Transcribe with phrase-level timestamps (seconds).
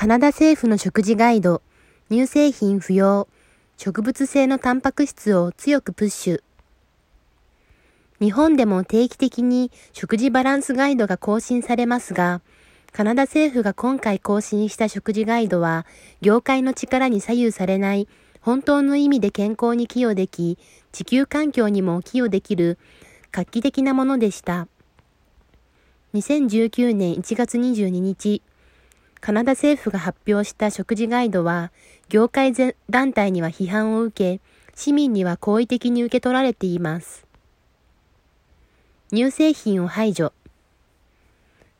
[0.00, 1.60] カナダ政府の食事ガイド、
[2.10, 3.28] 乳製品不要、
[3.76, 6.42] 植物性のタンパク質を強くプッシュ。
[8.18, 12.40] 日本でも定期的に食事バランスガイドが更新されますが、
[12.92, 15.84] カナダ政府が今回更新した食事ガイドは、
[16.22, 18.08] 業界の力に左右されない、
[18.40, 20.56] 本当の意味で健康に寄与でき、
[20.92, 22.78] 地球環境にも寄与できる、
[23.32, 24.66] 画期的なものでした。
[26.14, 28.42] 2019年1月22日、
[29.20, 31.72] カナダ政府が発表した食事ガイドは、
[32.08, 32.54] 業界
[32.88, 34.40] 団体には批判を受け、
[34.74, 37.26] 市民には好意的に受け取られています。
[39.12, 40.32] 乳製品を排除。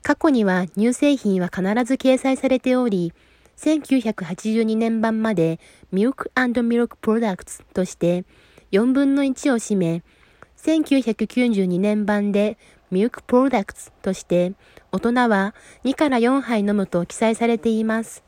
[0.02, 3.14] 過去には乳製品は必ず掲載されており、
[3.56, 5.60] 1982年版まで
[5.92, 8.24] Milk Milk Products として
[8.72, 10.02] 4分の1を占め、
[10.58, 12.58] 1992年版で
[12.92, 14.52] Milk Products として
[14.92, 15.54] 大人は
[15.84, 18.22] 2から4杯飲むと記載されています。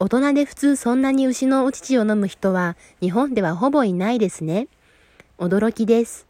[0.00, 4.68] 大人で普通そんなに牛のお乳を飲む人は日本ではほぼいないですね。
[5.38, 6.26] 驚きです。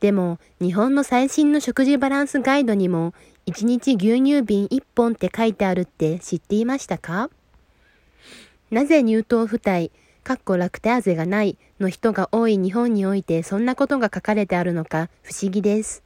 [0.00, 3.14] でも、日本の最新の食事バランスガイドにも、
[3.46, 7.30] 1日牛乳瓶1本って書いてあるって知っていましたか？
[8.70, 9.90] なぜ乳糖不耐、
[10.22, 16.04] かっこラクターゼがないの人が多い日本においてそんなことが書かれてあるのか不思議です。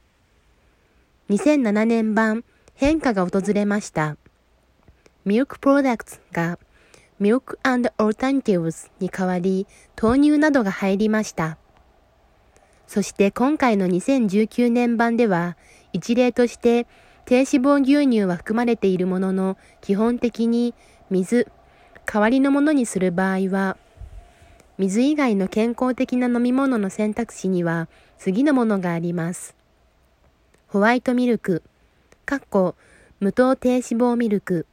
[1.33, 2.43] 2007年版、
[2.75, 4.17] 変化が訪れました。
[5.25, 6.59] ミルクプロダクツが
[7.19, 9.65] ミルクオルタンティブスに代わり
[9.99, 11.57] 豆乳などが入りました。
[12.85, 15.57] そして今回の2019年版では、
[15.91, 16.85] 一例として
[17.25, 20.75] 低脂肪牛乳は含まれているものの、基本的に
[21.09, 21.47] 水、
[22.05, 23.77] 代わりのものにする場合は、
[24.77, 27.87] 水以外の健康的な飲み物の選択肢には
[28.19, 29.62] 次のものがあります。
[30.73, 31.61] ホワイトミルク、
[32.25, 32.73] かっこ
[33.19, 34.65] 無糖低脂肪ミルク、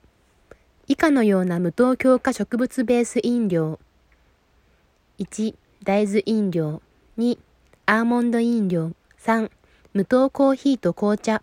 [0.88, 3.78] 以下のような無糖強化植物ベース飲料。
[5.18, 6.80] 1、大豆飲料。
[7.18, 7.36] 2、
[7.84, 8.92] アーモンド飲料。
[9.22, 9.50] 3、
[9.92, 11.42] 無糖コーヒーと紅茶。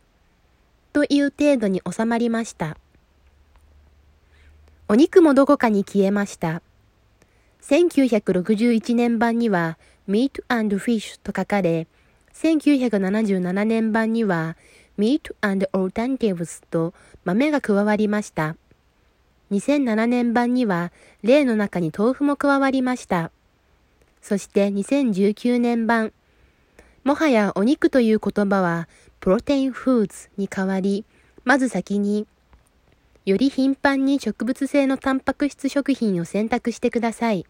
[0.92, 2.78] という程度に収まりました。
[4.88, 6.64] お肉もどこかに消えました。
[7.62, 9.78] 1961年版には
[10.10, 11.86] Meat and Fish と書かれ、
[12.38, 14.58] 1977年版には
[15.00, 16.94] Meat and Alternatives と
[17.26, 18.56] 豆が加わりました。
[19.52, 20.92] 2007年版には
[21.24, 23.32] 例の中に豆腐も加わりました。
[24.22, 26.14] そして2019年版、
[27.04, 28.88] もはやお肉という言葉は
[29.20, 31.06] プロテインフーズに代わり、
[31.44, 32.28] まず先に、
[33.26, 37.46] より頻繁に植物性のタンパク質食品を選択してください。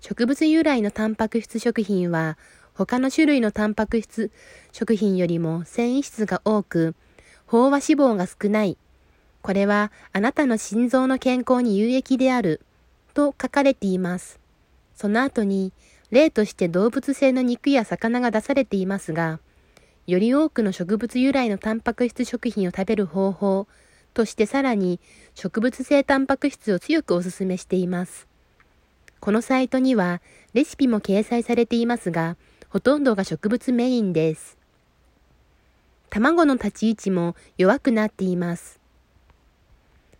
[0.00, 2.36] 植物由来のタンパク質食品は、
[2.76, 4.30] 他の種類のタンパク質
[4.72, 6.94] 食品よりも繊維質が多く、
[7.48, 8.76] 飽和脂肪が少ない。
[9.42, 12.60] これはあなたの心臓の健康に有益である。
[13.16, 14.38] と書かれています。
[14.94, 15.72] その後に、
[16.10, 19.40] 例として動物性の肉や魚が出されていますが、
[20.06, 23.66] より多くの植物由来のタンパク質食品を食べる方法
[24.12, 25.00] としてさらに
[25.34, 28.28] 植物性タンパク質を強くお勧めしています。
[29.18, 30.20] このサイトには
[30.52, 32.36] レシピも掲載されていますが、
[32.68, 34.58] ほとんどが植物メインです。
[36.10, 38.80] 卵の立ち位置も弱くなっています。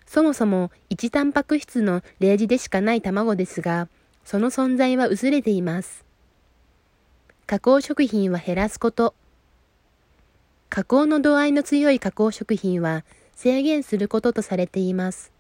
[0.07, 3.89] そもそも1タンパク質の例示でしかない卵ですが、
[4.25, 6.05] その存在は薄れています。
[7.47, 9.15] 加工食品は減らすこと。
[10.69, 15.33] 加工の度合いの強い加工食品は制限することとされています。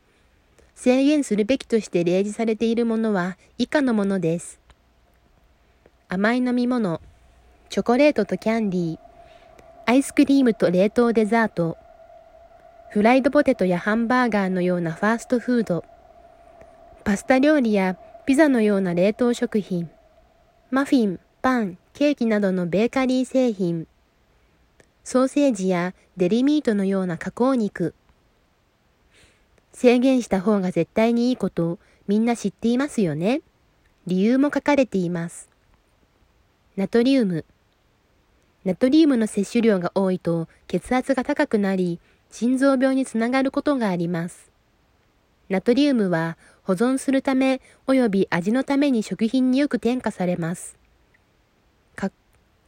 [0.74, 4.60] 制限するべきとして例示されているものは以下のものです。
[6.08, 7.00] 甘い飲み物、
[7.68, 8.98] チョコレートとキャンディー、
[9.86, 11.76] アイスクリームと冷凍デザート、
[12.90, 15.84] フライドポテトやハンバーガーのようなファーストフード、
[17.02, 19.90] パスタ料理やピザのような冷凍食品、
[20.70, 23.88] マフィン、パン、ケーキなどのベーカリー製品、
[25.02, 27.94] ソーセージやデリミートのような加工肉。
[29.72, 33.42] 制限した方が絶対にいいことみんな知っていますよね？
[34.06, 35.48] 理由も書かれています。
[36.76, 37.46] ナトリウム。
[38.66, 42.00] ナトリウムの摂取量が多いと血圧が高くなり、
[42.30, 44.50] 心臓病につながることがあります。
[45.48, 50.76] ナトリウムは保存するため及び味のために食品によく添加されます。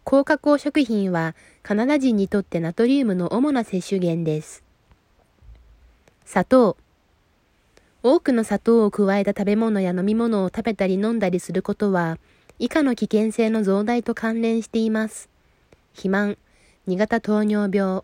[0.05, 4.65] 高加工食品はカナダ人にとってナトリウムの主な摂取源です。
[6.25, 6.79] 砂糖。
[8.03, 12.17] 多くの砂糖を加えた食べ物や飲み物を食べたり飲んだりすることは、
[12.61, 15.29] 以下の危険性の増大と関連しています。
[15.93, 16.37] 肥満、
[16.89, 18.03] 2型糖尿病。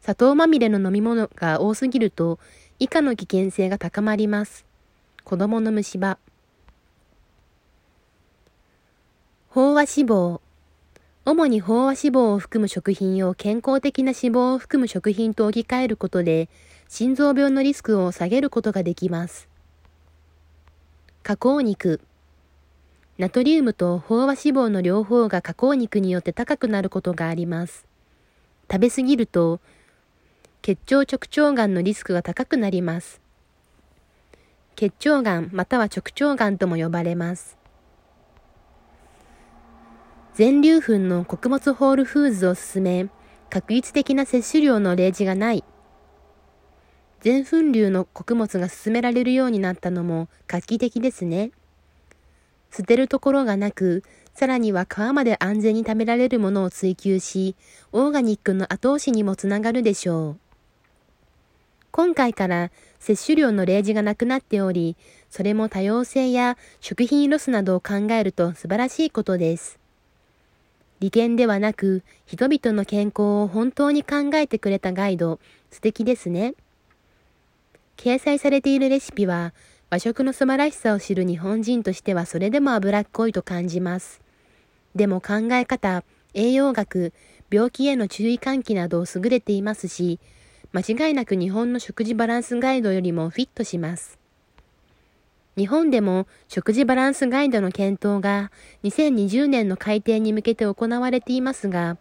[0.00, 2.40] 砂糖まみれの飲み物が多すぎると、
[2.80, 4.64] 以下の危険性が高まります。
[5.22, 6.18] 子供の虫歯。
[9.52, 10.40] 飽和脂肪。
[11.24, 16.48] 主に飽和脂肪を含む食品を健康的な脂肪を含む食品と置き換えることで、
[16.88, 19.48] 心臓病のリスクを下げることができます。
[21.22, 22.00] 加工肉。
[23.18, 27.84] ナトリウムと飽和脂肪の両方が加工肉によって高くなることがあります。
[28.70, 29.58] 食べ過ぎると、
[30.62, 33.20] 結腸直腸がんのリスクが高くなります。
[34.76, 37.58] 結腸がんまたは直腸がんとも呼ばれます。
[40.34, 43.08] 全粒粉の穀物ホールフーズを進め、
[43.50, 45.64] 確率的な摂取量の例示がない。
[47.18, 51.50] 全粉流の穀物が進められるようになったのも画期的ですね。
[52.70, 54.02] 捨てるところがなく、
[54.34, 57.56] さらには皮まで安全に食べられるものを追求し、
[57.92, 60.36] オーガニックの後押しにもつながるでしょう。
[61.90, 62.70] 今回から
[63.00, 64.96] 摂取量の例示がなくなっており、
[65.30, 69.78] それも多様性や食品ロスなどを考えると素晴らしいことです。
[71.00, 75.38] 利権ではなく、人々の健康を本当に考えてくれたガイド、
[75.70, 76.54] 素敵ですね。
[77.96, 79.52] 掲載されているレシピは、
[79.90, 84.20] 和食の素晴らしさを知る日本人としてはそれでも脂っこいと感じます。
[84.94, 86.04] でも考え方、
[86.34, 87.14] 栄養学、
[87.50, 90.20] 病気への注意喚起など優れていますし、
[90.72, 94.18] 間違いなく日本の食事バランスガイドよりもフィットします。
[95.56, 98.52] 日本でも食事バランスガイドの検討が
[98.84, 101.96] 2020年の改定に向けて行われていますが、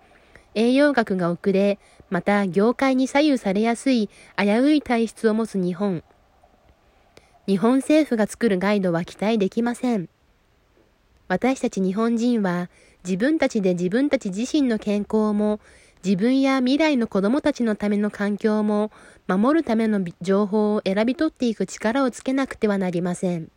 [0.55, 1.79] 栄養学が遅れ、
[2.09, 6.03] また業界に左右されやすい危うい体質を持つ日本。
[7.47, 10.09] 日本政府が作るガイドは期待できません。
[11.29, 12.69] 私たち日本人は
[13.05, 15.61] 自分たちで自分たち自身の健康も
[16.03, 18.91] 自分や未来の子供たちのための環境も
[19.27, 23.49] 守るための情報を選び取っていく力をつけなくてはなりません。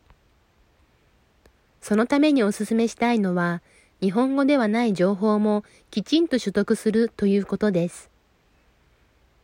[1.80, 3.60] そのためにお勧めしたいのは、
[4.00, 8.08] 日本語ではない情報もきちんと取得するということです。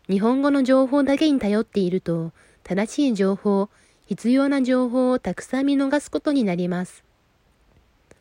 [0.09, 2.33] 日本語の情報だけに頼っていると、
[2.63, 3.71] 正しい情報、
[4.07, 7.05] 必要な情報をたくさん見逃すことになります。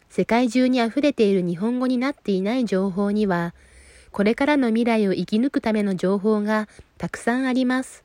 [0.09, 3.53] 世界中に溢れている日本語になっていない情報には、
[4.11, 6.67] これからの未来を生き抜くための情報が
[6.97, 8.03] たくさんあります。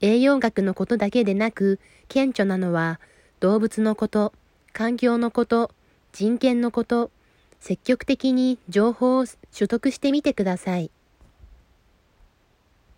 [0.00, 3.00] 栄養学のことだけでなく、顕著なのは
[3.40, 4.32] 動物のこと、
[4.72, 5.70] 環境のこと、
[6.12, 7.10] 人権のこと、
[7.58, 9.24] 積極的に情報を
[9.56, 10.90] 取得してみてください。